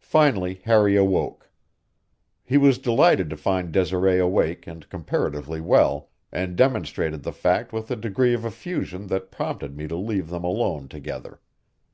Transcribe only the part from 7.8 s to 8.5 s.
a degree of